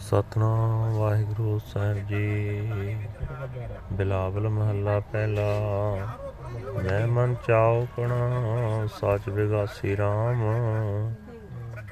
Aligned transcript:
ਸਤਨਾਮ, 0.00 0.92
ਵਾਹਿਗੁਰੂ 0.92 1.58
ਸਾਹਿਬ 1.58 2.06
ਜੀ। 2.06 2.96
ਬਿਲਾਵਲ 3.92 4.48
ਮਹੱਲਾ 4.48 5.00
ਪਹਿਲਾ। 5.00 5.46
ਮੈਂ 6.82 7.06
ਮਨ 7.06 7.34
ਚਾਉ 7.46 7.86
ਕਣਾ, 7.96 8.20
ਸਚ 8.86 9.28
ਵਿਗਾਸੀ 9.28 9.96
RAM 9.96 10.44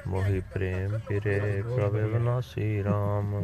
ਮੋਹਿ 0.06 0.40
ਪ੍ਰੇਮ 0.54 0.98
ਪਿਰੇ 1.08 1.62
ਪ੍ਰਭ 1.62 1.92
ਵਿਨਾਸੀ 1.92 2.82
RAM 2.82 3.34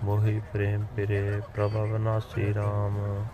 ਮੋਹਿ 0.04 0.40
ਪ੍ਰੇਮ 0.52 0.84
ਪਿਰੇ 0.96 1.40
ਪ੍ਰਭ 1.54 1.76
ਵਿਨਾਸੀ 1.76 2.52
RAM 2.52 3.24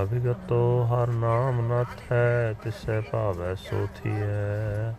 ਅਭਿਗਤੋ 0.00 0.86
ਹਰ 0.86 1.06
ਨਾਮ 1.06 1.60
ਨਤ 1.72 2.12
ਹੈ, 2.12 2.54
ਤਿਸੈ 2.62 3.00
ਭਾਵੈ 3.00 3.54
ਸੋਥੀਐ। 3.54 4.92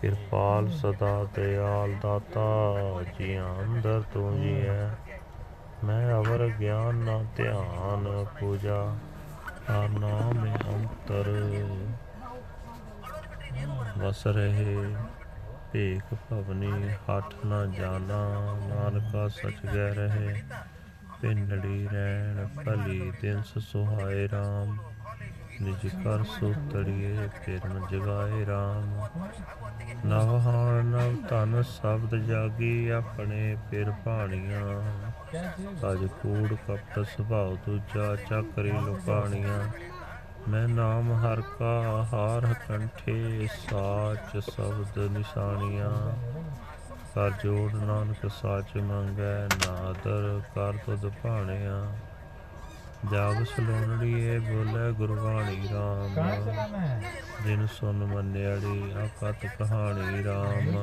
ਕਿਰਪਾਲ 0.00 0.68
ਸਦਾ 0.70 1.26
ਦਇਆਲ 1.34 1.94
ਦਾਤਾ 2.02 2.50
ਜੀ 3.18 3.38
ਅੰਦਰ 3.40 4.02
ਤੂੰ 4.14 4.42
ਜੀਐ। 4.42 4.88
ਮੈਂ 5.84 6.14
ਅਵਰ 6.14 6.48
ਗਿਆਨ 6.48 6.94
ਨਾ 6.94 7.24
ਧਿਆਨ 7.36 8.24
ਪੂਜਾ 8.40 8.94
ਹਰ 9.70 9.88
ਨਾਮ 9.88 10.46
ਅੰਤਰ 10.46 11.30
ਵਸ 13.98 14.26
ਰਹੇ। 14.26 14.94
ਭੇਖ 15.72 16.14
ਭਵਨੀ 16.30 16.90
ਹੱਠ 16.90 17.34
ਨਾ 17.46 17.66
ਜਾਣਾ, 17.66 18.28
ਨਾਨਕਾ 18.68 19.28
ਸਚ 19.28 19.66
ਗਹਿ 19.66 19.94
ਰਹੇ। 19.94 20.42
ਪਿੰਡੜੀ 21.22 21.88
ਰਹਿਣ 21.92 22.46
ਭਲੀ 22.46 23.12
ਦਿਨ 23.20 23.42
ਸੁਹਾਏ 23.58 24.26
RAM 24.26 24.76
ਨਿਜ 25.60 25.88
ਕਰ 26.04 26.22
ਸੂਤੜੀਏ 26.22 27.28
ਪਿਰਨ 27.46 27.86
ਜਗਾਏ 27.90 28.44
RAM 28.44 29.18
ਨਵ 30.06 30.36
ਹਾਣ 30.38 30.84
ਨਵ 30.84 31.16
ਧਨ 31.28 31.62
ਸ਼ਬਦ 31.62 32.14
ਜਾਗੀ 32.14 32.88
ਆਪਣੇ 32.88 33.56
ਪਿਰ 33.70 33.90
ਭਾਣੀਆਂ। 34.04 34.82
ਅਜ 35.92 36.04
ਕੂੜ 36.22 36.54
ਕਪਟ 36.54 37.06
ਸੁਭਾਉ 37.16 37.56
ਦੂਜਾ 37.66 38.16
ਚੱਕਰੀ 38.16 38.72
ਲੁਕਾਣੀਆਂ। 38.72 39.62
ਮੈਂ 40.48 40.68
ਨਾਮ 40.68 41.12
ਹਰ 41.12 41.40
ਕਾ 41.40 42.06
ਹਾਰ 42.12 42.54
ਕੰਠੇ 42.68 43.48
ਸਾਚ 43.68 44.38
ਸ਼ਬਦ 44.38 44.98
ਨਿਸ਼ਾਨੀਆਂ। 44.98 45.92
ਕਰ 47.14 47.30
ਜੋੜ 47.42 47.72
ਨਾਨਕ 47.74 48.30
ਸਾਚ 48.32 48.76
ਮੰਗੈ 48.76 49.38
ਨਾਦਰ 49.44 50.40
ਕਰ 50.54 50.76
ਤੁਧ 50.86 51.12
ਭਾਣਿਆ। 51.22 51.92
ਜਾਗ 53.10 53.42
ਸਲੋਣੜੀਏ 53.44 54.38
ਬੋਲੇ 54.38 54.92
ਗੁਰਬਾਣੀ 54.92 55.56
RAM 55.68 56.20
ਜਿਨ 57.46 57.66
ਸੁਨ 57.72 58.04
ਮੰਨਿਆੜੀ 58.04 58.92
ਆਕਤ 58.96 59.46
ਕਹਾਣੀ 59.58 60.22
RAM 60.24 60.78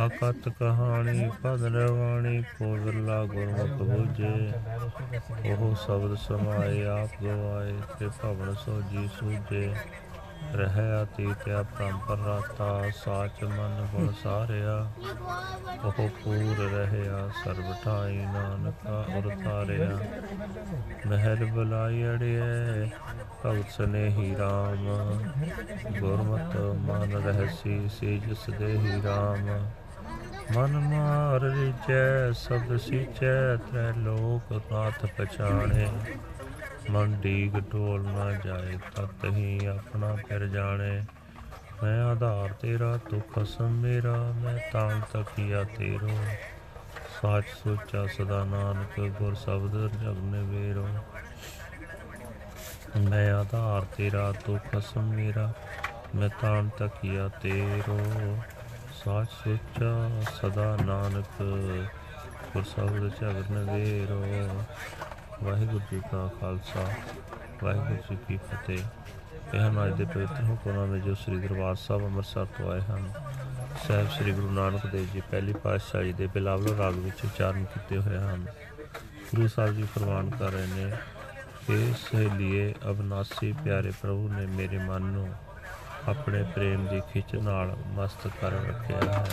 ਆਕਤ 0.00 0.48
ਕਹਾਣੀ 0.58 1.30
ਪਦ 1.42 1.64
ਰਵਾਣੀ 1.76 2.42
ਕੋ 2.58 2.72
ਵਿਰਲਾ 2.74 3.24
ਗੁਰਮੁਖ 3.24 3.82
ਬੂਝੇ। 3.82 4.34
ਉਹ 5.52 5.74
ਸ਼ਬਦ 5.76 6.16
ਸਮਾਏ 6.18 6.84
ਆਪ 6.86 7.22
ਗਵਾਏ 7.22 7.74
ਤੇ 7.98 8.08
ਭਵਨ 8.22 8.54
ਸੋਜੀ 8.54 9.08
ਸੂਝੇ। 9.20 9.74
ਰਹਿ 10.54 11.02
ਅਤੀਤ 11.02 11.48
ਅਪਰੰਪਰ 11.60 12.18
ਰਾਤਾ, 12.18 12.90
ਸਾਚ 12.96 13.42
ਮਨ 13.44 13.86
ਗੁਣ 13.92 14.12
ਸਾਰਿਆ। 14.22 14.74
ਉਹ 15.84 16.08
ਪੂਰ 16.24 16.56
ਰਹਿਆ, 16.72 17.28
ਸਰਬ 17.34 17.72
ਠਾਈ 17.84 18.16
ਨਾਨਕਾ 18.26 19.04
ਉਰ 19.16 19.30
ਤਾਰਿਆ 19.44 19.98
ਮਹਿਲ 21.06 21.44
ਬੁਲਾਈ 21.44 22.04
ਅੜਿਐ 22.06 22.86
ਭਗਤ 23.44 23.70
ਸਨੇਹੀ 23.70 24.34
RAM 24.34 24.84
ਗੁਰਮਤਿ 26.00 26.72
ਮਨ 26.80 27.16
ਰਹਿਸੀ 27.26 27.80
ਸੇ, 28.00 28.18
ਜਿਸ 28.18 28.50
ਦੇਹੀ 28.50 29.00
RAM 29.06 29.48
ਮਨ 30.56 30.78
ਮਾਰ 30.84 31.40
ਰਿਚੈ 31.42 32.32
ਸਬਦ 32.32 32.76
ਸੀਚੈ 32.76 33.56
ਤ੍ਰੈ 33.56 33.92
ਲੋਕ 33.96 34.52
ਨਾਥ 34.72 35.04
ਪਛਾਣੇ। 35.18 35.88
ਮਨ 36.90 37.16
ਡੀਗ 37.20 37.56
ਢੋਲ 37.72 38.02
ਨਾ 38.02 38.30
ਜਾਏ 38.44 38.78
ਤਤ 38.96 39.24
ਹੀ 39.24 39.66
ਆਪਣਾ 39.66 40.14
ਫਿਰ 40.28 40.46
ਜਾਣੇ। 40.46 41.02
ਮੈਂ 41.82 42.02
ਆਧਾਰ 42.04 42.52
ਤੇਰਾ 42.52 42.96
ਤੂੰ 43.10 43.20
ਖਸਮ 43.34 43.70
ਮੇਰਾ, 43.70 44.16
ਮੈਂ 44.36 44.58
ਤਾਂ 44.72 44.90
ਤਕੀਆ 45.12 45.62
ਤੇਰੋ। 45.78 46.10
ਸਾਚ 47.20 47.44
ਸੋਚਾ 47.64 48.06
ਸਦਾ 48.06 48.44
ਨਾਨਕ, 48.44 49.00
ਗੁਰ 49.18 49.34
ਸ਼ਬਦ 49.34 49.76
ਜਗਨੇ 49.92 50.42
ਵੇਰੋ 50.42 50.86
ਮੈਂ 53.00 53.32
ਆਧਾਰ 53.34 53.84
ਤੇਰਾ 53.96 54.32
ਤੂੰ 54.46 54.58
ਖਸਮ 54.58 55.10
ਮੇਰਾ, 55.10 55.52
ਮੈਂ 56.14 56.28
ਤਾਂ 56.40 56.62
ਤਕੀਆ 56.78 57.28
ਤੇਰੋ। 57.42 57.98
ਸਾਚ 58.94 59.30
ਸੋਚਾ 59.44 60.22
ਸਦਾ 60.32 60.76
ਨਾਨਕ, 60.76 61.42
ਗੁਰ 62.52 62.62
ਸ਼ਬਦ 62.64 63.10
ਜਗਨ 63.20 63.64
ਵੇਰੋ 63.70 64.24
ਵਾਹਿਗੁਰੂ 65.42 65.78
ਜੀ 65.78 66.00
ਕਾ 66.00 66.30
ਖਾਲਸਾ, 66.40 66.84
ਵਾਹਿਗੁਰੂ 67.64 67.94
ਜੀ 67.94 68.16
ਕੀ 68.28 68.36
ਫਤਿਹ। 68.36 68.78
ਇਹ 69.54 69.60
ਹਨ 69.60 69.86
ਅੱਜ 69.86 69.92
ਦੇ 69.92 70.04
ਪਵਿੱਤਰ 70.04 70.44
ਹੁਕਮਨਾਮੇ 70.44 70.98
ਜੋ 71.00 71.14
ਸ੍ਰੀ 71.14 71.38
ਦਰਬਾਰ 71.38 71.74
ਸਾਹਿਬ 71.74 72.04
ਅੰਮ੍ਰਿਤਸਰ 72.04 72.44
ਤੋਂ 72.44 72.72
ਆਏ 72.72 72.80
ਹਨ। 72.80 73.12
ਸਾਹਿਬ 73.88 74.10
ਸ੍ਰੀ 74.10 74.32
ਗੁਰੂ 74.32 74.50
ਨਾਨਕ 74.50 74.86
ਦੇਵ 74.86 75.06
ਜੀ 75.12 75.22
ਪਹਿਲੀ 75.30 75.52
ਪਾਤਸ਼ਾਹੀ 75.52 76.12
ਦੇ 76.12 76.26
ਬਿਲਾਵਲ 76.26 76.76
ਰਾਗ 76.76 76.94
ਵਿੱਚ 76.94 77.24
ਉਚਾਰਨ 77.24 77.64
ਕੀਤੇ 77.64 77.98
ਹੋਏ 77.98 78.18
ਹਨ। 78.18 78.46
ਗੁਰੂ 79.34 79.48
ਸਾਹਿਬ 79.48 79.74
ਜੀ 79.74 79.82
ਫਰਮਾਨ 79.82 80.30
ਕਰ 80.30 80.50
ਰਹੇ 80.50 80.66
ਨੇ 80.66 80.92
ਕਿ 81.66 81.92
ਸਹੇਲੀਏ, 81.92 82.74
ਅਬਨਾਸੀ 82.90 83.52
ਪਿਆਰੇ 83.64 83.92
ਪ੍ਰਭੂ 84.02 84.28
ਨੇ 84.28 84.46
ਮੇਰੇ 84.46 84.78
ਮਨ 84.78 85.02
ਨੂੰ 85.02 85.34
ਆਪਣੇ 86.08 86.42
ਪ੍ਰੇਮ 86.42 86.86
ਦੀ 86.86 87.00
ਖਿੱਚ 87.12 87.34
ਨਾਲ 87.34 87.76
ਮਸਤ 87.86 88.28
ਕਰ 88.40 88.50
ਰੱਖਿਆ 88.50 89.12
ਹੈ। 89.12 89.26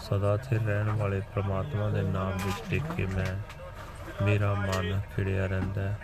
ਸਦਾ 0.00 0.36
ਸਥਿਰ 0.36 0.62
ਰਹਿਣ 0.62 0.90
ਵਾਲੇ 0.90 1.22
ਪ੍ਰਮਾਤਮਾ 1.34 1.88
ਦੇ 1.88 2.02
ਨਾਮ 2.02 2.32
ਵਿੱਚ 2.32 2.70
ਟਿਕ 2.70 2.82
ਕੇ 2.96 3.06
ਮੈਂ 3.06 3.57
ਮੇਰਾ 4.22 4.54
ਮਨ 4.54 5.00
ਖਿੜਿਆ 5.16 5.46
ਰਹਿੰਦਾ 5.46 5.82
ਹੈ। 5.82 5.98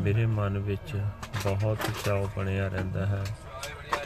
ਮੇਰੇ 0.00 0.26
ਮਨ 0.26 0.58
ਵਿੱਚ 0.58 0.96
ਬਹੁਤ 1.44 1.78
ਚਾਅ 2.04 2.24
ਬਣਿਆ 2.36 2.68
ਰਹਿੰਦਾ 2.68 3.06
ਹੈ। 3.06 3.24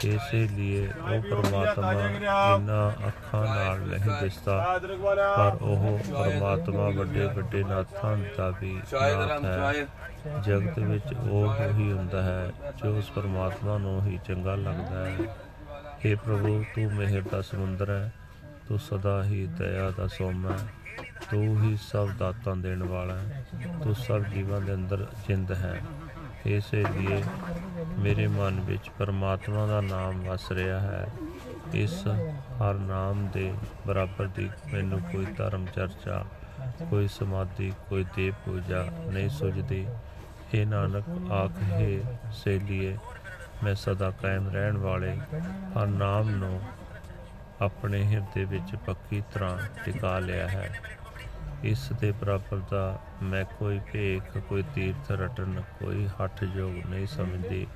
ਇਸੇ 0.03 0.47
ਲਈ 0.47 0.87
ਉਹ 0.87 1.21
ਪਰਮਾਤਮਾ 1.21 1.93
ਜਿੰਨਾ 1.93 2.93
ਅੱਖਾਂ 3.07 3.43
ਨਾਲ 3.45 3.79
ਨਹੀਂ 3.79 4.11
ਦਿਸਦਾ, 4.21 4.79
ਪਰ 5.37 5.57
ਉਹ 5.61 5.99
ਪਰਮਾਤਮਾ 6.13 6.89
ਵੱਡੇ 6.89 7.25
ਵੱਡੇ 7.25 7.63
ਨਾਥਾਂ 7.63 8.17
ਦਾ 8.37 8.49
ਵੀ 8.61 8.71
ਨਾਥ 8.93 9.45
ਹੈ। 9.45 9.85
ਜਗਤ 10.43 10.79
ਵਿੱਚ 10.79 11.13
ਉਹ 11.13 11.55
ਹੀ 11.73 11.91
ਹੁੰਦਾ 11.91 12.23
ਹੈ 12.23 12.51
ਜੋ 12.75 12.97
ਉਸ 12.97 13.09
ਪਰਮਾਤਮਾ 13.09 13.77
ਨੂੰ 13.77 14.05
ਹੀ 14.05 14.19
ਚੰਗਾ 14.27 14.55
ਲੱਗਦਾ 14.55 15.05
ਹੈ। 15.05 15.17
हे 16.05 16.17
ਪ੍ਰਭੂ, 16.17 16.63
ਤੂੰ 16.75 16.91
ਮਿਹਰ 16.93 17.21
ਦਾ 17.31 17.41
ਸਮੁੰਦਰ 17.41 17.89
ਹੈ। 17.89 18.11
ਤੂੰ 18.67 18.79
ਸਦਾ 18.79 19.23
ਹੀ 19.23 19.45
ਦਇਆ 19.47 19.89
ਦਾ 19.97 20.07
ਸੋਮਾ 20.07 20.51
ਹੈ। 20.51 20.67
ਤੂੰ 21.31 21.63
ਹੀ 21.63 21.77
ਸਭ 21.77 22.09
ਦਾਤਾਂ 22.09 22.55
ਦੇਣ 22.55 22.83
ਵਾਲਾ 22.83 23.17
ਹੈ। 23.17 23.45
ਤੂੰ 23.83 23.95
ਸਭ 23.95 24.23
ਜੀਵਾਂ 24.23 24.61
ਦੇ 24.61 24.73
ਅੰਦਰ 24.73 25.05
ਜਿੰਦ 25.27 25.51
ਹੈ। 25.51 25.81
ਇਸੇ 26.45 26.83
ਲਈ 26.83 27.23
ਮੇਰੇ 27.97 28.27
ਮਨ 28.27 28.59
ਵਿੱਚ 28.59 28.89
ਪਰਮਾਤਮਾ 28.99 29.65
ਦਾ 29.65 29.81
ਨਾਮ 29.81 30.21
ਵਸ 30.21 30.51
ਰਿਹਾ 30.51 30.79
ਹੈ। 30.79 31.07
ਇਸ 31.73 32.07
ਹਰ 32.61 32.73
ਨਾਮ 32.73 33.27
ਦੇ 33.27 33.53
ਬਰਾਬਰ 33.87 34.27
ਦੀ 34.27 34.49
ਮੈਨੂੰ 34.73 34.99
ਕੋਈ 35.01 35.25
ਧਰਮ 35.25 35.65
ਚਰਚਾ, 35.65 36.25
ਕੋਈ 36.89 37.07
ਸਮਾਧੀ, 37.07 37.73
ਕੋਈ 37.89 38.05
ਦੇਵ 38.15 38.33
ਪੂਜਾ 38.45 38.85
ਨਹੀਂ 39.13 39.29
ਸੁਝਦੀ। 39.29 39.87
हे 40.53 40.67
ਨਾਨਕ, 40.67 41.31
ਆਖੇ 41.31 42.01
ਸੇਲੀਏ, 42.33 42.97
ਮੈਂ 43.63 43.75
ਸਦਾ 43.75 44.11
ਕਾਇਮ 44.11 44.49
ਰਹਿਣ 44.49 44.77
ਵਾਲੇ 44.77 45.17
ਹਰ 45.77 45.87
ਨਾਮ 45.87 46.29
ਨੂੰ 46.29 46.61
ਆਪਣੇ 47.61 48.03
ਹਿਰਦੇ 48.03 48.45
ਵਿੱਚ 48.45 48.75
ਪੱਕੀ 48.75 49.23
ਤਰ੍ਹਾਂ 49.33 49.57
ਟਿਕਾ 49.85 50.19
ਲਿਆ 50.19 50.47
ਹੈ। 50.47 50.79
ਇਸ 51.63 51.89
ਦੇ 51.99 52.11
ਬਰਾਬਰ 52.11 52.61
ਦਾ 52.71 52.99
ਮੈਂ 53.23 53.43
ਕੋਈ 53.45 53.79
ਭੇਖ, 53.93 54.37
ਕੋਈ 54.37 54.63
ਤੀਰਥ 54.75 55.11
ਰਟਨ, 55.11 55.61
ਕੋਈ 55.79 56.07
ਹੱਠ 56.07 56.43
ਯੋਗ 56.55 56.89
ਨਹੀਂ 56.89 57.07
ਸਮਝਦੀ। 57.07 57.67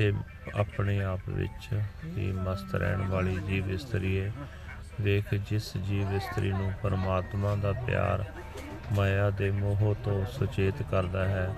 ਇਹ 0.00 0.12
ਆਪਣੇ 0.54 1.02
ਆਪ 1.02 1.28
ਵਿੱਚ 1.28 1.68
ਹੀ 2.04 2.32
ਮਸਤ 2.32 2.74
ਰਹਿਣ 2.74 3.06
ਵਾਲੀ 3.06 3.36
ਜੀਵ 3.46 3.70
ਇਸਤਰੀ 3.70 4.20
ਹੈ। 4.20 4.32
ਵੇਖ, 5.00 5.34
ਜਿਸ 5.34 5.76
ਜੀਵ 5.76 6.14
ਇਸਤਰੀ 6.14 6.52
ਨੂੰ 6.52 6.72
ਪਰਮਾਤਮਾ 6.82 7.54
ਦਾ 7.54 7.72
ਪਿਆਰ 7.72 8.24
ਮਾਇਆ 8.92 9.30
ਦੇ 9.30 9.50
ਮੋਹ 9.50 9.94
ਤੋਂ 10.04 10.24
ਸੁਚੇਤ 10.26 10.82
ਕਰਦਾ 10.82 11.28
ਹੈ, 11.28 11.54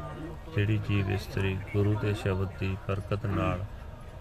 ਜਿਹੜੀ 0.55 0.79
ਜੀਵ 0.89 1.11
ਇਸਤਰੀ 1.11 1.59
ਗੁਰੂ 1.73 1.95
ਦੇ 1.95 2.15
ਸ਼ਬਦ 2.15 2.59
ਦੀ 2.61 2.77
ਬਰਕਤ 2.89 3.27
ਨਾਲ 3.27 3.65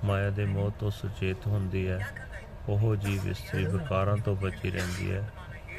ਮਾਇਆ 0.04 0.30
ਦੇ 0.30 0.46
ਮੋਹ 0.46 0.72
ਤੋਂ 0.80 0.92
ਸੁਚੇਤ 0.92 1.48
ਹੁੰਦੀ 1.48 1.88
ਹੈ, 1.90 2.08
ਉਹ 2.70 2.96
ਜੀਵ 2.96 3.30
ਇਸਤਰੀ 3.30 3.66
ਵਿਕਾਰਾਂ 3.66 4.18
ਤੋਂ 4.18 4.36
ਬਚੀ 4.36 4.72
ਰਹਿੰਦੀ 4.72 5.12
ਹੈ। 5.12 5.30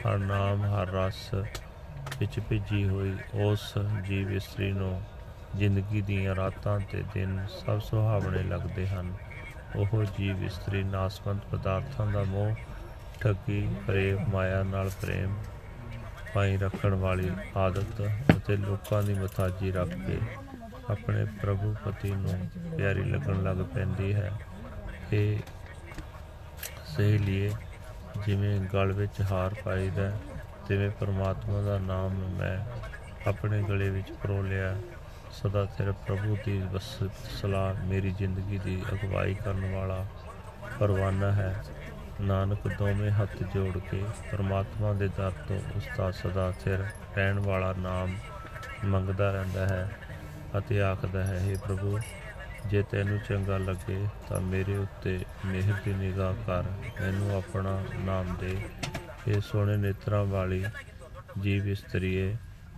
ਹਰ 0.06 0.18
ਨਾਮ, 0.18 0.64
ਹਰ 0.64 0.86
ਰਸ 0.86 1.34
ਵਿੱਚ 2.20 2.38
ਭਿੱਜੀ 2.40 2.88
ਹੋਈ 2.88 3.14
ਉਸ 3.34 3.72
ਜੀਵ 4.04 4.30
ਇਸਤਰੀ 4.32 4.72
ਨੂੰ 4.72 5.02
ਜ਼ਿੰਦਗੀ 5.56 6.00
ਦੀਆਂ 6.00 6.36
ਰਾਤਾਂ 6.36 6.78
ਤੇ 6.80 7.02
ਦਿਨ 7.14 7.46
ਸਭ 7.66 7.80
ਸੁਹਾਵਣੇ 7.80 8.42
ਲੱਗਦੇ 8.42 8.88
ਹਨ। 8.88 9.12
ਉਹ 9.76 10.04
ਜੀਵ 10.18 10.44
ਇਸਤਰੀ 10.44 10.82
ਨਾਸਵੰਤ 10.82 11.44
ਪਦਾਰਥਾਂ 11.46 12.06
ਦਾ 12.06 12.22
ਮੋਹ 12.24 12.54
ਠੱਗੀ, 13.20 13.68
ਪ੍ਰੇਮ, 13.86 14.24
ਮਾਇਆ 14.28 14.62
ਨਾਲ 14.62 14.90
ਪ੍ਰੇਮ 15.02 15.34
ਪਾਈ 16.34 16.56
ਰੱਖਣ 16.56 16.94
ਵਾਲੀ 16.94 17.30
ਆਦਤ 17.56 18.02
ਅਤੇ 18.36 18.56
ਲੋਕਾਂ 18.56 19.02
ਦੀ 19.02 19.14
ਮਥਾਜੀ 19.14 19.72
ਰੱਖ 19.72 19.94
ਕੇ 20.06 20.18
ਆਪਣੇ 20.90 21.24
ਪ੍ਰਭੂ 21.42 21.74
ਪਤੀ 21.84 22.10
ਨੂੰ 22.10 22.48
ਪਿਆਰੀ 22.76 23.04
ਲੱਗਣ 23.04 23.42
ਲੱਗ 23.42 23.56
ਪੈਂਦੀ 23.74 24.12
ਹੈ। 24.14 24.32
ਇਹ 25.12 25.38
ਸਹੀ 26.86 27.18
ਲਈ 27.18 27.50
ਜਿਵੇਂ 28.26 28.60
ਗਲ 28.60 28.92
ਵਿੱਚ 28.92 29.20
ਹਾਰ 29.20 29.54
ਪਾਈਦਾ 29.64 30.12
ਤਿਵੇਂ 30.68 30.90
ਪਰਮਾਤਮਾ 30.90 31.62
ਦਾ 31.62 31.78
ਨਾਮ 31.78 32.14
ਮੈਂ 32.38 32.58
ਆਪਣੇ 33.28 33.62
ਗਲੇ 33.62 33.90
ਵਿੱਚ 33.90 34.12
ਪਰੋ 34.12 34.42
ਲਿਆ 34.42 34.76
ਸਦਾ 35.32 35.64
ਤੇਰੇ 35.64 35.92
ਪ੍ਰਭੂ 35.92 36.36
ਦੀ 36.44 36.62
ਬਸ 36.72 37.02
ਸਲਾਹ 37.40 37.74
ਮੇਰੀ 37.74 38.10
ਜ਼ਿੰਦਗੀ 38.10 38.58
ਦੀ 38.58 38.82
ਅਗਵਾਈ 38.92 39.34
ਕਰਨ 39.34 39.74
ਵਾਲਾ 39.74 40.06
ਪਰਵਾਨਾ 40.80 41.32
ਹੈ। 41.32 41.64
ਨਾਨਕ 42.20 42.68
ਦੋਵੇਂ 42.68 43.10
ਹੱਥ 43.10 43.42
ਜੋੜ 43.54 43.78
ਕੇ 43.78 44.04
ਪਰਮਾਤਮਾ 44.32 44.92
ਦੇ 44.92 45.08
ਦਰ 45.08 45.30
ਤੋਂ 45.48 45.60
ਉਸ 45.76 45.88
ਦਾ 45.98 46.10
ਸਦਾ 46.10 46.52
ਸਿਰ 46.64 46.78
ਰਹਿਣ 47.16 47.38
ਵਾਲਾ 47.38 47.74
ਨਾਮ 47.78 48.16
ਮੰਗਦਾ 48.84 49.30
ਰਹਿੰਦਾ 49.30 49.66
ਹੈ 49.66 49.90
ਅਤੇ 50.58 50.82
ਆਖਦਾ 50.82 51.24
ਹੈ 51.24 51.40
हे 51.46 51.58
ਪ੍ਰਭੂ 51.58 51.98
ਜੇ 52.66 52.82
ਤੈਨੂੰ 52.82 53.18
ਚੰਗਾ 53.18 53.56
ਲੱਗੇ 53.58 54.06
ਤਾਂ 54.28 54.40
ਮੇਰੇ 54.40 54.76
ਉੱਤੇ 54.76 55.18
ਮਿਹਰ 55.46 55.74
ਦੀ 55.84 55.92
ਨਿਗਾਹ 55.94 56.34
ਕਰ, 56.46 56.62
ਮੈਨੂੰ 57.00 57.36
ਆਪਣਾ 57.36 57.78
ਨਾਮ 57.96 58.34
ਦੇ। 58.40 58.56
ਇਹ 59.28 59.40
ਸੋਹਣੇ 59.40 59.76
ਨੇਤਰਾਂ 59.76 60.24
ਵਾਲੀ 60.24 60.64
ਜੀਵ 61.40 61.68
ਇਸਤਰੀਏ, 61.68 62.36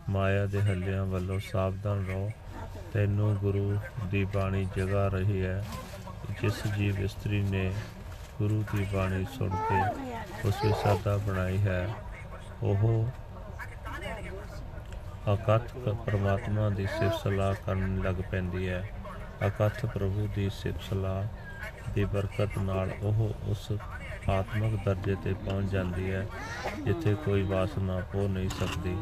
ਮਾਇਆ 0.08 0.46
ਦੇ 0.46 0.62
ਹੱਲਿਆਂ 0.62 1.04
ਵੱਲੋਂ 1.06 1.38
ਸਾਵਧਾਨ 1.52 2.04
ਰਹੋ। 2.06 2.30
ਤੈਨੂੰ 2.92 3.34
ਗੁਰੂ 3.36 3.78
ਦੀ 4.10 4.24
ਬਾਣੀ 4.24 4.66
ਜਗਾ 4.76 5.06
ਰਹੀ 5.08 5.42
ਹੈ। 5.42 5.64
ਜਿਸ 6.40 6.66
ਜੀਵ 6.76 7.00
ਇਸਤਰੀ 7.00 7.42
ਨੇ 7.42 7.72
ਗੁਰੂ 8.38 8.64
ਦੀ 8.74 8.86
ਬਾਣੀ 8.92 9.24
ਸੁਣ 9.34 9.50
ਕੇ 9.68 9.80
ਉਸ 10.48 10.64
ਵਿੱਚ 10.64 10.76
ਸਰਦਾ 10.76 11.16
ਬਣਾਈ 11.16 11.58
ਹੈ, 11.58 11.88
ਉਹ 12.62 13.08
ਅਕਥ 15.34 15.72
ਪਰਮਾਤਮਾ 16.06 16.68
ਦੀ 16.68 16.86
ਸਿਫਤ 16.86 17.14
ਸਲਾਹ 17.14 17.54
ਕਰਨ 17.66 18.00
ਲੱਗ 18.02 18.14
ਪੈਂਦੀ 18.30 18.68
ਹੈ। 18.68 18.82
ਅਕਥ 19.46 19.86
ਪ੍ਰਭੂ 19.86 20.28
ਦੀ 20.34 20.50
ਸਿਫਤ 20.50 20.82
ਸਲਾਹ 20.90 21.26
ਦੀ 21.94 22.04
ਬਰਕਤ 22.04 22.58
ਨਾਲ 22.58 22.90
ਉਹ 23.02 23.36
ਉਸ 23.44 23.72
ਆਤਮਿਕ 24.30 24.84
ਦਰਜੇ 24.84 25.16
ਤੇ 25.24 25.34
ਪਹੁੰਚ 25.34 25.70
ਜਾਂਦੀ 25.70 26.12
ਹੈ, 26.12 26.26
ਜਿੱਥੇ 26.84 27.14
ਕੋਈ 27.14 27.42
ਵਾਸਨਾ 27.42 28.00
ਪੋ 28.12 28.28
ਨਹੀਂ 28.28 28.48
ਸਕਦੀ। 28.48 28.98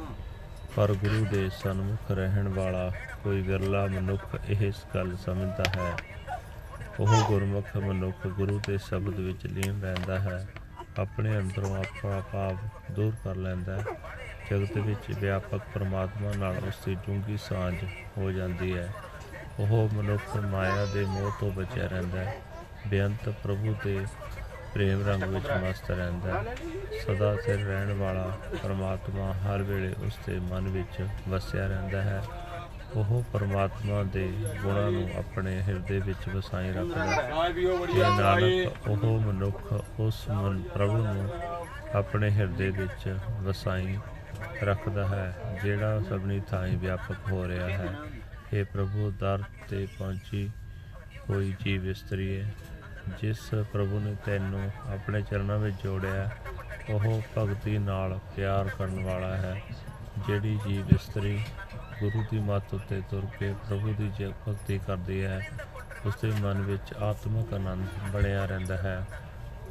ਪਰ 0.77 0.93
ਗੁਰੂ 0.93 1.27
ਦੇ 1.31 1.51
ਸਨਮੁਖ 1.51 2.11
ਰਹਿਣ 2.11 2.49
ਵਾਲਾ 2.49 2.93
ਕੋਈ 3.25 3.43
ਵਿਰਲਾ 3.43 3.87
ਮਨੁੱਖ 3.87 4.37
ਇਹ 4.49 4.73
ਗੱਲ 4.95 5.17
ਸਮਝਦਾ 5.17 5.65
ਹੈ। 5.77 5.93
ਉਹ 7.01 7.25
ਗੁਰਮੁਖ 7.29 7.77
ਮਨੁੱਖ 7.77 8.27
ਗੁਰੂ 8.27 8.61
ਦੇ 8.67 8.79
ਸ਼ਬਦ 8.79 9.15
ਵਿੱਚ 9.15 9.47
ਲੀਨ 9.47 9.83
ਰਹਿੰਦਾ 9.83 10.19
ਹੈ। 10.19 10.49
ਆਪਣੇ 10.99 11.39
ਅੰਦਰੋਂ 11.39 11.77
ਆਪਣਾ 11.77 12.21
ਪਾਪ 12.21 12.55
ਦੂਰ 12.93 13.13
ਕਰ 13.25 13.37
ਲੈਂਦਾ 13.37 13.81
ਹੈ। 13.81 13.85
ਜਗਤ 14.51 14.77
ਵਿੱਚ 14.77 15.19
ਵਿਆਪਕ 15.21 15.61
ਪਰਮਾਤਮਾ 15.75 16.33
ਨਾਲ 16.37 16.57
ਉਸ 16.57 16.75
ਦੀ 16.87 16.95
ਡੂੰਘੀ 16.95 17.37
ਸਾਂਝ 17.37 17.75
ਹੋ 18.19 18.31
ਜਾਂਦੀ 18.31 18.77
ਹੈ। 18.77 18.95
ਉਹ 19.61 19.89
ਮਨੁੱਖ 19.95 20.37
ਮਾਇਆ 20.37 20.85
ਦੇ 20.85 21.05
ਮੋਹ 21.05 21.31
ਤੋਂ 21.41 21.51
ਬਚਿਆ 21.53 21.87
ਰਹਿੰਦਾ 21.87 22.19
ਹੈ। 22.19 22.35
ਬੇਅੰਤ 22.87 23.29
ਪ੍ਰਭੂ 23.29 23.75
ਦੇ 23.85 24.07
ਪ੍ਰੇਮ 24.75 25.09
ਰੰਗ 25.09 25.23
ਵਿੱਚ 25.23 25.51
ਮਸਤ 25.51 25.91
ਰਹਿੰਦਾ 25.91 26.39
ਹੈ। 26.39 26.55
ਸਦਾ 27.07 27.37
ਸਿਰ 27.37 27.59
ਰਹਿਣ 27.61 27.93
ਵਾਲਾ 27.93 28.39
ਪਰਮਾਤਮਾ 28.63 29.33
ਹਰ 29.33 29.63
ਵੇਲੇ 29.63 29.95
ਉਸ 30.07 30.19
ਦੇ 30.27 30.39
ਮਨ 30.39 30.69
ਵਿੱਚ 30.69 31.07
ਵਸਿਆ 31.29 31.67
ਰਹਿੰਦਾ 31.67 32.03
ਹੈ। 32.03 32.23
ਉਹ 32.95 33.25
ਪਰਮਾਤਮਾ 33.33 34.03
ਦੇ 34.03 34.33
ਗੁਣਾਂ 34.63 34.91
ਨੂੰ 34.91 35.09
ਆਪਣੇ 35.19 35.63
ਹਿਰਦੇ 35.63 35.99
ਵਿੱਚ 35.99 36.29
ਵਸਾਈ 36.29 36.73
ਰੱਖਦਾ 36.73 37.05
ਹੈ। 37.05 37.51
ਜੇ 37.95 38.01
ਨਾਨਕ 38.23 38.89
ਉਹ 38.89 39.21
ਮਨੁੱਖ 39.21 39.73
ਉਸ 40.01 40.29
ਮਨ 40.29 40.63
ਪ੍ਰਭੂ 40.63 40.97
ਨੂੰ 40.97 41.31
ਆਪਣੇ 41.95 42.31
ਹਿਰਦੇ 42.31 42.71
ਵਿੱਚ 42.71 43.17
ਵਸਾਈ 43.41 43.99
ਰੱਖਦਾ 44.63 45.07
ਹੈ, 45.07 45.59
ਜਿਹੜਾ 45.63 46.01
ਸਭਨੀ 46.01 46.41
ਥਾਈਂ 46.51 46.79
ਵਿਆਪਕ 46.79 47.33
ਹੋ 47.33 47.49
ਰਿਹਾ 47.49 47.69
ਹੈ। 47.69 47.89
ਇਹ 48.53 48.65
ਪ੍ਰਭੂ, 48.65 49.13
ਦਰ 49.19 49.43
ਤੇ 49.69 49.87
ਪਹੁੰਚੀ 49.99 50.51
ਕੋਈ 51.27 51.55
ਜੀਵ 51.65 51.89
ਇਸਤਰੀ 51.89 52.41
ਹੈ। 52.41 52.55
ਜਿਸ 53.21 53.39
ਪ੍ਰਭੂ 53.73 54.01
ਨੇ 54.01 54.17
ਤੈਨੂੰ 54.25 54.71
ਆਪਣੇ 54.93 55.23
ਚਰਨਾਂ 55.23 55.59
ਵਿੱਚ 55.59 55.77
ਜੋੜਿਆ, 55.83 56.31
ਉਹ 56.91 57.23
ਭਗਤੀ 57.39 57.79
ਨਾਲ 57.79 58.19
ਪਿਆਰ 58.37 58.69
ਕਰਨ 58.69 59.05
ਵਾਲਾ 59.05 59.37
ਹੈ। 59.37 59.63
ਜਿਹੜੀ 60.27 60.59
ਜੀਵ 60.69 60.87
ਇਸਤਰੀ 60.89 61.41
ਗੁਰੂ 62.01 62.25
ਦੀ 62.31 62.39
ਮੱਤ 62.39 62.75
ਉੱਤੇ 62.75 63.03
ਤੁਰ 63.11 63.27
ਕੇ 63.39 63.53
ਪ੍ਰਭੂ 63.53 63.95
ਦੀ 63.99 64.13
ਜੇ, 64.19 64.33
ਭਗਤੀ 64.49 64.81
ਕਰਦੀ 64.87 65.25
ਹੈ 65.25 65.51
ਉਸ 66.07 66.15
ਦੇ 66.23 66.33
ਮਨ 66.41 66.61
ਵਿੱਚ 66.63 66.95
ਆਤਮਿਕ 66.95 67.55
ਆਨੰਦ 67.55 67.87
ਬਣਿਆ 68.13 68.45
ਰਹਿੰਦਾ 68.45 68.77
ਹੈ। 68.77 69.07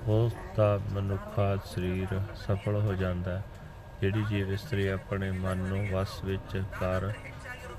ਉਸ 0.06 0.36
ਦਾ 0.58 0.80
ਮਨੁੱਖਾ 0.94 1.56
ਸਰੀਰ 1.56 2.22
ਸਫਲ 2.36 2.76
ਹੋ 2.76 2.94
ਜਾਂਦਾ 2.94 3.38
ਹੈ। 3.38 3.44
ਜਿਹੜੀ 4.02 4.24
ਜੀਵ 4.30 4.52
ਇਸਤਰੀ 4.52 4.88
ਆਪਣੇ 4.88 5.32
ਮਨ 5.32 5.58
ਨੂੰ 5.58 5.88
ਵਸ 5.88 6.24
ਵਿੱਚ 6.24 6.64
ਕਰ 6.80 7.12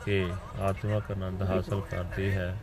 ਕੇ 0.05 0.33
ਆਤਮਿਕ 0.61 1.11
ਆਨੰਦ 1.11 1.43
ਹਾਸਲ 1.43 1.81
ਕਰਦੀ 1.81 2.33
ਹੈ। 2.33 2.57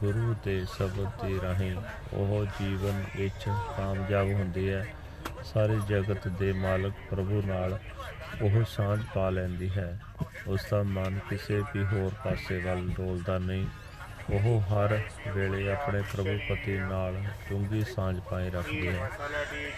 ਗੁਰੂ 0.00 0.34
ਦੇ 0.44 0.64
ਸ਼ਬਦ 0.76 1.26
ਦੀ 1.26 1.40
ਰਾਹੀਂ 1.42 1.76
ਉਹ 2.12 2.46
ਜੀਵਨ 2.60 3.04
ਵਿੱਚ 3.16 3.44
ਕਾਮਯਾਬ 3.76 4.28
ਹੁੰਦੀ 4.28 4.70
ਹੈ। 4.70 4.86
ਸਾਰੇ 5.44 5.78
ਜਗਤ 5.88 6.28
ਦੇ 6.28 6.52
ਮਾਲਕ 6.52 6.92
ਪ੍ਰਭੂ 7.10 7.42
ਨਾਲ 7.46 7.78
ਉਹ 8.42 8.64
ਸਾਂਝ 8.64 9.00
ਪਾ 9.14 9.30
ਲੈਂਦੀ 9.30 9.70
ਹੈ। 9.70 10.00
ਉਸ 10.46 10.60
ਦਾ 10.70 10.82
ਮਨ 10.82 11.18
ਕਿਸੇ 11.30 11.62
ਵੀ 11.74 11.84
ਹੋਰ 11.84 12.12
ਪਾਸੇ 12.24 12.58
ਵੱਲ 12.58 12.88
ਡੋਲਦਾ 12.88 13.38
ਨਹੀਂ। 13.38 13.66
ਉਹ 14.30 14.60
ਹਰ 14.60 15.00
ਵੇਲੇ 15.34 15.72
ਆਪਣੇ 15.72 16.02
ਪ੍ਰਭੂ 16.02 16.38
ਪਤੀ 16.48 16.78
ਨਾਲ 16.78 17.14
ਡੂੰਘੀ 17.50 17.84
ਸਾਂਝ 17.84 18.20
ਪਾਈ 18.20 18.50
ਰੱਖਦੀ 18.50 18.88
ਹੈ। 18.88 19.10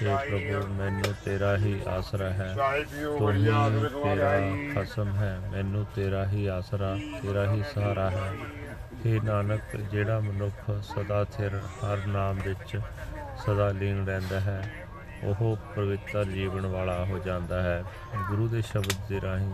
हे 0.02 0.19
ਪ੍ਰਭੂ, 0.19 0.75
ਮੈਨੂੰ 0.75 1.14
ਤੇਰਾ 1.25 1.56
ਹੀ 1.56 1.81
ਆਸਰਾ 1.88 2.31
ਹੈ। 2.31 2.55
ਤੂੰ 3.19 3.32
ਹੀ 3.32 3.44
ਤੇਰਾ 4.05 4.41
ਖਸਮ 4.75 5.17
ਹੈ। 5.17 5.38
ਮੈਨੂੰ 5.52 5.87
ਤੇਰਾ 5.94 6.29
ਹੀ 6.29 6.46
ਆਸਰਾ, 6.46 6.99
ਤੇਰਾ 7.23 7.52
ਹੀ 7.52 7.62
ਸਹਾਰਾ 7.75 8.11
ਹੈ। 8.11 8.32
हे 9.06 9.23
ਨਾਨਕ, 9.23 9.76
ਜਿਹੜਾ 9.76 10.20
ਮਨੁੱਖ 10.20 10.82
ਸਦਾ 10.82 11.25
ਥਿਰ 11.25 11.50
ਹਰ 11.56 12.06
ਨਾਮ 12.06 12.41
ਵਿੱਚ 12.44 12.76
ਸਦਾ 13.46 13.69
ਲੀਨ 13.69 14.06
ਰਹਿੰਦਾ 14.06 14.41
ਹੈ, 14.41 14.75
ਉਹ 15.25 15.56
ਪਵਿੱਤਰ 15.76 16.25
ਜੀਵਨ 16.25 16.67
ਵਾਲਾ 16.67 17.05
ਹੋ 17.05 17.19
ਜਾਂਦਾ 17.19 17.62
ਹੈ। 17.62 17.85
ਗੁਰੂ 18.29 18.49
ਦੇ 18.49 18.62
ਸ਼ਬਦ 18.62 18.94
ਦੇ 19.08 19.20
ਰਾਹੀਂ 19.20 19.52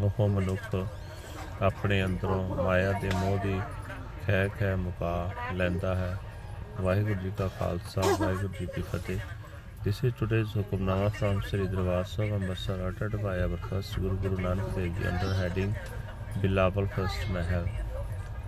ਉਹ 0.00 0.28
ਮਨੁੱਖ 0.28 0.86
ਆਪਣੇ 1.62 2.04
ਅੰਦਰੋਂ 2.04 2.64
ਮਾਇਆ 2.64 2.92
ਦੇ 3.02 3.10
ਮੋਹ 3.14 3.38
ਦੀ 3.42 3.60
ਖੈ 4.26 4.46
ਖੈ 4.58 4.74
ਮੁਕਾ 4.76 5.30
ਲੈਂਦਾ 5.54 5.94
ਹੈ 5.96 6.16
ਵਾਹਿਗੁਰੂ 6.80 7.20
ਜੀ 7.20 7.30
ਕਾ 7.38 7.48
ਖਾਲਸਾ 7.58 8.00
ਵਾਹਿਗੁਰੂ 8.20 8.52
ਜੀ 8.58 8.66
ਕੀ 8.74 8.82
ਫਤਿਹ 8.92 9.18
This 9.84 9.96
is 10.06 10.12
today's 10.18 10.50
Hukamnama 10.56 11.06
from 11.14 11.38
Sri 11.46 11.64
Darbar 11.70 12.02
Sahib 12.10 12.34
Amritsar 12.34 12.74
uttered 12.88 13.14
by 13.22 13.32
our 13.44 13.56
first 13.62 13.96
Guru 14.02 14.18
Guru 14.24 14.36
Nanak 14.44 14.76
Dev 14.76 14.98
Ji 14.98 15.08
under 15.12 15.30
heading 15.38 15.72
Bilawal 16.42 16.86
First 16.96 17.24
Mahal. 17.36 17.66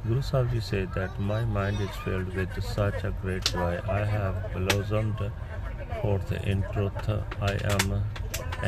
Guru 0.04 0.22
Sahib 0.28 0.52
Ji 0.52 0.60
said 0.60 0.94
that 0.98 1.18
my 1.30 1.40
mind 1.56 1.82
is 1.86 1.98
filled 2.04 2.38
with 2.40 2.60
such 2.68 3.02
a 3.08 3.12
great 3.24 3.50
joy. 3.56 3.72
I 3.96 3.98
have 4.12 4.38
blossomed 4.54 5.24
forth 6.00 6.32
in 6.54 6.64
truth. 6.72 7.10
I 7.50 7.52
am 7.74 7.98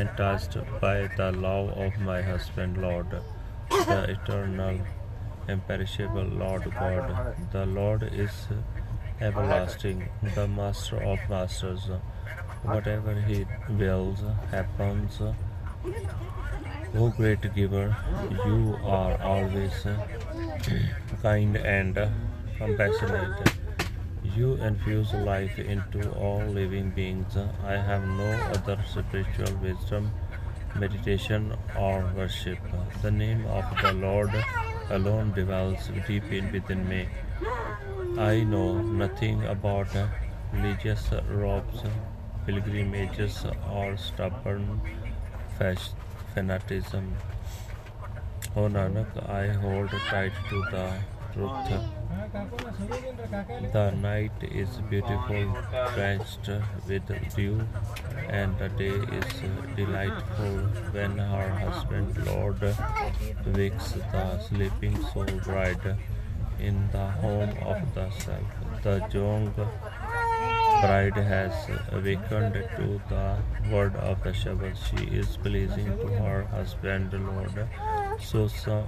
enticed 0.02 0.58
by 0.80 0.96
the 1.16 1.30
love 1.46 1.72
of 1.86 2.04
my 2.10 2.20
husband, 2.32 2.82
Lord, 2.88 3.18
the 3.86 4.10
eternal, 4.10 4.80
imperishable 5.48 6.24
Lord 6.24 6.64
God. 6.74 7.36
The 7.52 7.66
Lord 7.66 8.02
is 8.02 8.48
everlasting, 9.20 10.08
the 10.34 10.48
Master 10.48 11.02
of 11.02 11.18
Masters. 11.30 11.88
Whatever 12.62 13.14
He 13.20 13.46
wills 13.68 14.18
happens. 14.50 15.20
O 16.96 17.10
great 17.10 17.54
giver, 17.54 17.96
you 18.44 18.76
are 18.84 19.20
always 19.22 19.86
kind 21.22 21.56
and 21.56 22.10
compassionate. 22.58 23.52
You 24.34 24.54
infuse 24.54 25.12
life 25.14 25.58
into 25.58 26.10
all 26.12 26.44
living 26.44 26.90
beings. 26.90 27.36
I 27.64 27.76
have 27.76 28.06
no 28.06 28.32
other 28.54 28.78
spiritual 28.88 29.56
wisdom, 29.58 30.10
meditation, 30.78 31.56
or 31.78 32.10
worship. 32.16 32.58
The 33.02 33.10
name 33.10 33.46
of 33.46 33.64
the 33.82 33.92
Lord 33.92 34.30
alone 34.90 35.32
dwells 35.32 35.90
deep 36.06 36.30
in 36.32 36.52
within 36.52 36.88
me. 36.88 37.08
I 38.18 38.44
know 38.44 38.80
nothing 38.82 39.44
about 39.44 39.88
religious 40.52 41.10
robes, 41.28 41.82
pilgrimages, 42.46 43.44
or 43.70 43.96
stubborn 43.96 44.80
fanaticism. 46.34 47.16
O 48.54 48.68
Nanak, 48.68 49.28
I 49.28 49.48
hold 49.48 49.90
tight 50.08 50.32
to 50.48 50.62
the 50.70 50.92
truth. 51.34 51.68
The 53.72 53.90
night 53.90 54.32
is 54.42 54.68
beautiful, 54.90 55.54
drenched 55.94 56.48
with 56.88 57.06
dew, 57.36 57.60
and 58.28 58.58
the 58.58 58.68
day 58.70 58.96
is 59.18 59.42
uh, 59.42 59.74
delightful 59.76 60.56
when 60.92 61.18
her 61.18 61.48
husband, 61.50 62.26
Lord, 62.26 62.60
wakes 63.54 63.92
the 63.92 64.38
sleeping 64.48 64.96
soul 65.12 65.26
bride 65.44 65.96
in 66.58 66.88
the 66.92 67.06
home 67.22 67.54
of 67.64 67.94
the 67.94 68.10
self. 68.10 68.42
The 68.82 69.06
young 69.12 69.52
bride 70.80 71.16
has 71.16 71.52
awakened 71.92 72.54
to 72.54 73.00
the 73.08 73.36
word 73.70 73.96
of 73.96 74.22
the 74.22 74.30
Shabbat. 74.30 74.76
She 74.88 75.06
is 75.16 75.36
pleasing 75.36 75.86
to 75.86 76.08
her 76.08 76.44
husband, 76.44 77.12
Lord. 77.12 77.68
So, 78.20 78.48
so 78.48 78.86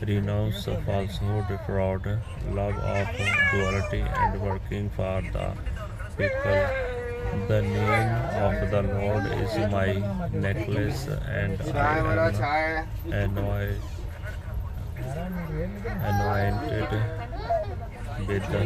renounce 0.00 0.64
falsehood, 0.64 1.60
fraud, 1.66 2.06
love 2.50 2.76
of 2.76 3.08
duality, 3.52 4.00
and 4.00 4.40
working 4.40 4.90
for 4.90 5.22
the 5.32 5.56
people 6.16 6.97
The 7.48 7.62
name 7.62 8.12
of 8.44 8.70
the 8.70 8.82
Lord 8.82 9.26
is 9.26 9.56
my 9.72 9.92
necklace, 10.32 11.06
and 11.06 11.60
I 11.76 11.98
am 11.98 12.06
anointed, 13.12 13.76
anointed 16.04 16.90
with 18.26 18.44
the 18.52 18.64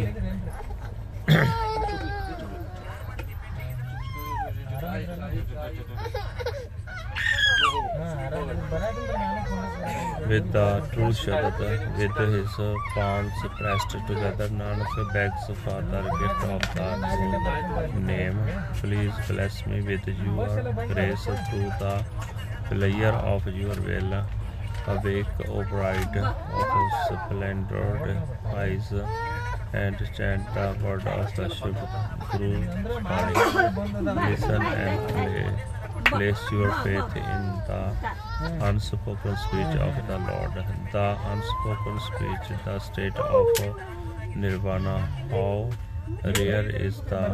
with 10.28 10.52
the 10.52 10.80
true 10.92 11.12
Shabad, 11.12 11.80
with 11.98 12.16
his 12.34 12.54
palms 12.94 13.32
pressed 13.58 13.90
together, 13.90 14.48
Nanak 14.48 15.12
begs 15.12 15.46
for 15.46 15.82
the 15.92 16.02
gift 16.20 16.42
of 16.54 16.60
the 16.74 16.88
true 17.90 18.00
name. 18.00 18.38
Please 18.74 19.12
bless 19.28 19.66
me 19.66 19.80
with 19.82 20.06
your 20.06 20.72
grace 20.88 21.24
through 21.24 21.72
the 21.82 22.04
player 22.68 23.12
of 23.12 23.46
your 23.46 23.74
will. 23.80 24.24
Awake, 24.84 25.26
O 25.48 25.62
bride 25.62 26.16
of 26.16 26.34
splendid 27.06 28.16
eyes, 28.46 28.92
and 29.72 29.96
chant 30.16 30.44
the 30.54 30.76
word 30.82 31.06
of 31.06 31.34
the 31.36 31.48
Shiv 31.48 31.76
Guru 32.32 32.66
Bani. 33.00 33.34
Listen 34.30 34.62
and 34.62 35.08
play. 35.08 35.81
Place 36.12 36.42
your 36.52 36.70
faith 36.84 37.16
in 37.16 37.42
the 37.66 37.96
unspoken 38.60 39.36
speech 39.36 39.74
of 39.86 39.94
the 40.06 40.18
Lord. 40.18 40.54
The 40.92 41.18
unspoken 41.32 42.00
speech, 42.00 42.58
the 42.64 42.78
state 42.78 43.16
of 43.16 43.46
nirvana. 44.36 44.98
How 45.30 45.70
rare 46.24 46.68
is 46.68 47.00
the 47.02 47.24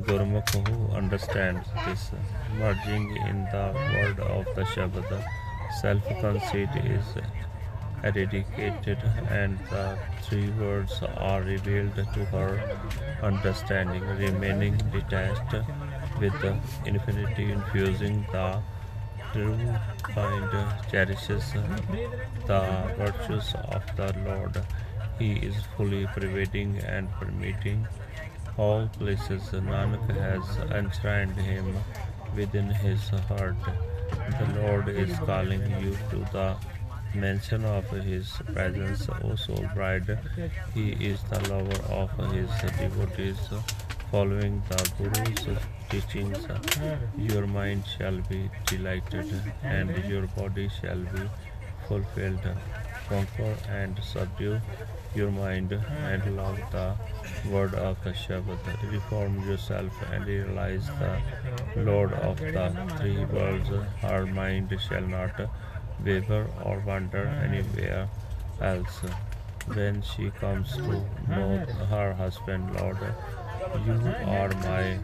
Gurmukh 0.00 0.68
who 0.68 0.94
understands 0.94 1.68
this. 1.86 2.10
Merging 2.58 3.16
in 3.16 3.44
the 3.52 3.72
word 3.94 4.20
of 4.20 4.44
the 4.54 4.64
Shabad, 4.64 5.24
self 5.80 6.04
conceit 6.20 6.70
is 6.76 7.04
eradicated 8.02 8.98
and 9.30 9.58
the 9.70 9.98
three 10.22 10.50
words 10.50 11.00
are 11.16 11.42
revealed 11.42 11.94
to 11.94 12.24
her 12.26 12.78
understanding, 13.22 14.02
remaining 14.18 14.76
detached 14.92 15.54
with 16.20 16.40
the 16.40 16.56
infinity 16.86 17.52
infusing 17.52 18.24
the 18.32 18.60
true 19.32 19.58
kind 20.02 20.50
cherishes 20.90 21.52
the 22.46 22.60
virtues 22.96 23.54
of 23.68 23.82
the 23.96 24.14
Lord. 24.24 24.62
He 25.18 25.32
is 25.34 25.54
fully 25.76 26.06
pervading 26.06 26.78
and 26.78 27.10
permitting 27.12 27.86
all 28.56 28.88
places. 28.98 29.42
Nanak 29.50 30.06
has 30.18 30.46
enshrined 30.70 31.36
him 31.36 31.76
within 32.36 32.68
his 32.70 33.08
heart. 33.28 33.56
The 34.38 34.60
Lord 34.60 34.88
is 34.88 35.18
calling 35.18 35.62
you 35.80 35.96
to 36.10 36.18
the 36.32 36.56
mention 37.14 37.64
of 37.64 37.88
his 37.90 38.28
presence, 38.52 39.08
O 39.22 39.34
soul 39.36 39.68
bride. 39.74 40.18
He 40.74 40.90
is 40.92 41.22
the 41.24 41.40
lover 41.48 41.80
of 41.92 42.10
his 42.32 42.50
devotees. 42.78 43.38
Following 44.14 44.62
the 44.68 44.76
Guru's 44.96 45.58
teachings, 45.90 46.44
uh, 46.46 46.56
your 47.18 47.48
mind 47.48 47.82
shall 47.98 48.20
be 48.28 48.48
delighted 48.64 49.28
and 49.64 49.90
your 50.08 50.28
body 50.36 50.68
shall 50.80 51.00
be 51.14 51.22
fulfilled. 51.88 52.46
Conquer 53.08 53.56
and 53.68 53.98
subdue 54.04 54.60
your 55.16 55.32
mind 55.32 55.72
and 55.72 56.36
love 56.36 56.60
the 56.70 56.94
word 57.50 57.74
of 57.74 58.04
the 58.04 58.10
Shabbat. 58.10 58.92
Reform 58.92 59.50
yourself 59.50 59.92
and 60.12 60.24
realize 60.24 60.86
the 61.74 61.82
Lord 61.82 62.12
of 62.12 62.38
the 62.38 62.70
three 63.00 63.24
worlds. 63.24 63.68
Her 64.00 64.26
mind 64.26 64.78
shall 64.88 65.08
not 65.18 65.40
waver 66.04 66.46
or 66.62 66.78
wander 66.86 67.26
anywhere 67.48 68.08
else. 68.60 69.00
When 69.66 70.02
she 70.02 70.30
comes 70.30 70.72
to 70.76 71.02
know 71.26 71.66
her 71.90 72.12
husband, 72.12 72.76
Lord, 72.78 72.98
you 73.82 74.14
are 74.26 74.50
my 74.62 74.98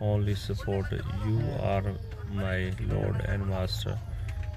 only 0.00 0.34
support. 0.34 0.86
You 1.26 1.40
are 1.60 1.84
my 2.32 2.72
Lord 2.88 3.20
and 3.28 3.46
Master. 3.46 3.98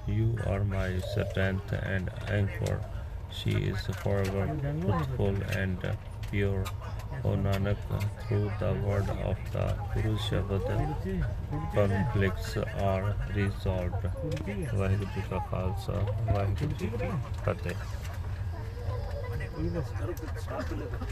You 0.06 0.38
are 0.46 0.64
my 0.64 0.98
strength 1.00 1.72
and 1.72 2.10
anchor. 2.28 2.80
She 3.30 3.50
is 3.50 3.80
forever 4.02 4.46
truthful 4.80 5.36
and 5.54 5.78
pure. 6.30 6.64
O 7.24 7.36
Nanak, 7.36 7.76
through 8.26 8.50
the 8.58 8.72
word 8.86 9.08
of 9.10 9.36
the 9.52 9.74
Guru 9.94 10.16
Shabad, 10.16 10.64
conflicts 11.74 12.56
are 12.56 13.14
resolved. 13.34 14.02
Ka 15.28 15.38
Khalsa, 15.50 15.96
Ji 16.56 16.88
Ki 16.88 16.98